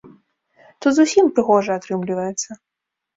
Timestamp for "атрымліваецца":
1.79-2.49